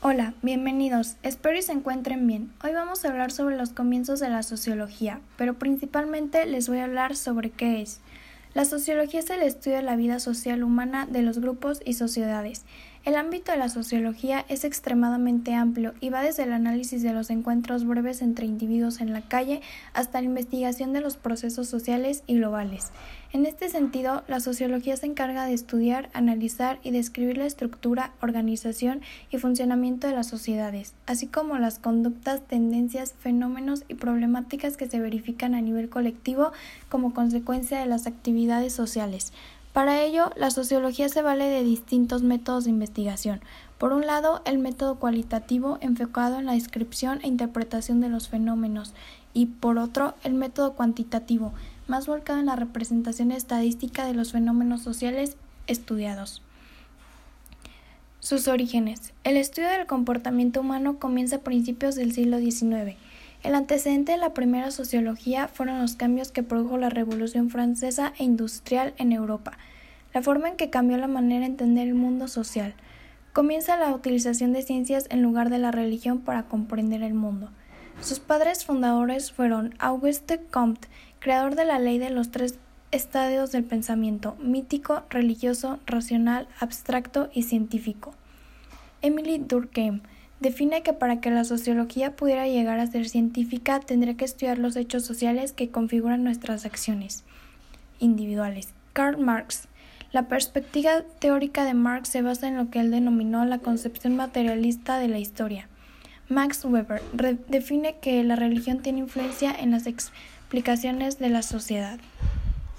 Hola, 0.00 0.34
bienvenidos. 0.42 1.16
Espero 1.24 1.58
y 1.58 1.62
se 1.62 1.72
encuentren 1.72 2.24
bien. 2.28 2.52
Hoy 2.62 2.70
vamos 2.72 3.04
a 3.04 3.08
hablar 3.08 3.32
sobre 3.32 3.56
los 3.56 3.70
comienzos 3.70 4.20
de 4.20 4.28
la 4.28 4.44
sociología, 4.44 5.20
pero 5.36 5.54
principalmente 5.54 6.46
les 6.46 6.68
voy 6.68 6.78
a 6.78 6.84
hablar 6.84 7.16
sobre 7.16 7.50
qué 7.50 7.82
es. 7.82 7.98
La 8.54 8.64
sociología 8.64 9.18
es 9.18 9.28
el 9.30 9.42
estudio 9.42 9.78
de 9.78 9.82
la 9.82 9.96
vida 9.96 10.20
social 10.20 10.62
humana 10.62 11.06
de 11.10 11.22
los 11.22 11.40
grupos 11.40 11.80
y 11.84 11.94
sociedades. 11.94 12.64
El 13.04 13.14
ámbito 13.16 13.52
de 13.52 13.58
la 13.58 13.68
sociología 13.68 14.44
es 14.48 14.64
extremadamente 14.64 15.54
amplio 15.54 15.94
y 16.00 16.10
va 16.10 16.22
desde 16.22 16.42
el 16.42 16.52
análisis 16.52 17.02
de 17.02 17.12
los 17.12 17.30
encuentros 17.30 17.86
breves 17.86 18.20
entre 18.22 18.44
individuos 18.44 19.00
en 19.00 19.12
la 19.12 19.22
calle 19.22 19.62
hasta 19.94 20.20
la 20.20 20.26
investigación 20.26 20.92
de 20.92 21.00
los 21.00 21.16
procesos 21.16 21.68
sociales 21.68 22.22
y 22.26 22.34
globales. 22.34 22.90
En 23.32 23.46
este 23.46 23.68
sentido, 23.68 24.24
la 24.26 24.40
sociología 24.40 24.96
se 24.96 25.06
encarga 25.06 25.44
de 25.44 25.52
estudiar, 25.52 26.10
analizar 26.12 26.80
y 26.82 26.90
describir 26.90 27.38
la 27.38 27.46
estructura, 27.46 28.12
organización 28.20 29.00
y 29.30 29.38
funcionamiento 29.38 30.06
de 30.06 30.14
las 30.14 30.26
sociedades, 30.26 30.94
así 31.06 31.26
como 31.26 31.58
las 31.58 31.78
conductas, 31.78 32.46
tendencias, 32.46 33.14
fenómenos 33.18 33.84
y 33.88 33.94
problemáticas 33.94 34.76
que 34.76 34.88
se 34.88 35.00
verifican 35.00 35.54
a 35.54 35.60
nivel 35.60 35.88
colectivo 35.88 36.52
como 36.88 37.14
consecuencia 37.14 37.78
de 37.78 37.86
las 37.86 38.06
actividades 38.06 38.72
sociales. 38.72 39.32
Para 39.78 40.02
ello, 40.02 40.32
la 40.34 40.50
sociología 40.50 41.08
se 41.08 41.22
vale 41.22 41.44
de 41.44 41.62
distintos 41.62 42.24
métodos 42.24 42.64
de 42.64 42.70
investigación. 42.70 43.40
Por 43.78 43.92
un 43.92 44.08
lado, 44.08 44.42
el 44.44 44.58
método 44.58 44.96
cualitativo 44.96 45.78
enfocado 45.80 46.36
en 46.40 46.46
la 46.46 46.54
descripción 46.54 47.20
e 47.22 47.28
interpretación 47.28 48.00
de 48.00 48.08
los 48.08 48.28
fenómenos 48.28 48.92
y 49.34 49.46
por 49.46 49.78
otro, 49.78 50.16
el 50.24 50.34
método 50.34 50.72
cuantitativo, 50.72 51.52
más 51.86 52.08
volcado 52.08 52.40
en 52.40 52.46
la 52.46 52.56
representación 52.56 53.30
estadística 53.30 54.04
de 54.04 54.14
los 54.14 54.32
fenómenos 54.32 54.82
sociales 54.82 55.36
estudiados. 55.68 56.42
Sus 58.18 58.48
orígenes. 58.48 59.12
El 59.22 59.36
estudio 59.36 59.68
del 59.68 59.86
comportamiento 59.86 60.60
humano 60.60 60.98
comienza 60.98 61.36
a 61.36 61.42
principios 61.42 61.94
del 61.94 62.10
siglo 62.10 62.40
XIX. 62.40 62.96
El 63.42 63.54
antecedente 63.54 64.12
de 64.12 64.18
la 64.18 64.34
primera 64.34 64.70
sociología 64.70 65.48
fueron 65.48 65.80
los 65.80 65.94
cambios 65.94 66.32
que 66.32 66.42
produjo 66.42 66.76
la 66.76 66.90
Revolución 66.90 67.50
Francesa 67.50 68.12
e 68.18 68.24
Industrial 68.24 68.94
en 68.98 69.12
Europa, 69.12 69.56
la 70.12 70.22
forma 70.22 70.48
en 70.48 70.56
que 70.56 70.70
cambió 70.70 70.96
la 70.96 71.06
manera 71.06 71.40
de 71.40 71.46
entender 71.46 71.86
el 71.86 71.94
mundo 71.94 72.26
social. 72.26 72.74
Comienza 73.32 73.76
la 73.76 73.92
utilización 73.92 74.52
de 74.52 74.62
ciencias 74.62 75.06
en 75.10 75.22
lugar 75.22 75.50
de 75.50 75.58
la 75.58 75.70
religión 75.70 76.18
para 76.18 76.44
comprender 76.44 77.02
el 77.02 77.14
mundo. 77.14 77.50
Sus 78.00 78.18
padres 78.18 78.64
fundadores 78.64 79.30
fueron 79.30 79.74
Auguste 79.78 80.40
Comte, 80.50 80.88
creador 81.20 81.54
de 81.54 81.64
la 81.64 81.78
ley 81.78 81.98
de 81.98 82.10
los 82.10 82.30
tres 82.30 82.58
estadios 82.90 83.52
del 83.52 83.64
pensamiento, 83.64 84.36
mítico, 84.40 85.02
religioso, 85.10 85.78
racional, 85.86 86.48
abstracto 86.58 87.28
y 87.32 87.42
científico. 87.42 88.14
Emily 89.02 89.38
Durkheim, 89.38 90.00
define 90.40 90.82
que 90.82 90.92
para 90.92 91.20
que 91.20 91.30
la 91.30 91.44
sociología 91.44 92.14
pudiera 92.16 92.46
llegar 92.46 92.78
a 92.78 92.86
ser 92.86 93.08
científica 93.08 93.80
tendría 93.80 94.16
que 94.16 94.24
estudiar 94.24 94.58
los 94.58 94.76
hechos 94.76 95.04
sociales 95.04 95.52
que 95.52 95.70
configuran 95.70 96.24
nuestras 96.24 96.64
acciones 96.64 97.24
individuales. 97.98 98.68
Karl 98.92 99.18
Marx. 99.18 99.68
La 100.10 100.26
perspectiva 100.26 101.02
teórica 101.18 101.64
de 101.64 101.74
Marx 101.74 102.08
se 102.08 102.22
basa 102.22 102.48
en 102.48 102.56
lo 102.56 102.70
que 102.70 102.80
él 102.80 102.90
denominó 102.90 103.44
la 103.44 103.58
concepción 103.58 104.16
materialista 104.16 104.98
de 104.98 105.08
la 105.08 105.18
historia. 105.18 105.68
Max 106.30 106.64
Weber 106.64 107.02
define 107.48 107.96
que 108.00 108.22
la 108.24 108.36
religión 108.36 108.80
tiene 108.80 109.00
influencia 109.00 109.50
en 109.50 109.70
las 109.70 109.86
explicaciones 109.86 111.18
de 111.18 111.28
la 111.28 111.42
sociedad. 111.42 111.98